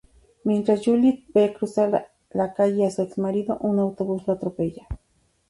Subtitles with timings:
[0.45, 4.87] Mientras Juliet ve cruzar la calle a su ex-marido, un autobús lo atropella.